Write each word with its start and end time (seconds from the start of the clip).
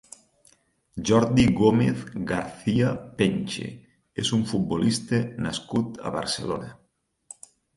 Jordi 1.09 1.43
Gómez 1.59 2.01
García-Penche 2.31 3.67
és 4.27 4.33
un 4.41 4.49
futbolista 4.53 5.21
nascut 5.49 6.05
a 6.11 6.15
Barcelona. 6.21 6.73